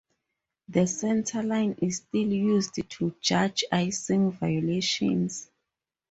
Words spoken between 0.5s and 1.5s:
The centre